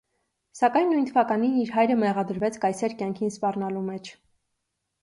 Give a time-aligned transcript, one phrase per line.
[0.59, 4.13] Սակայն նույն թվականին իր հայրը մեղադրվեց կայսեր կյանքին սպառնալու մեջ։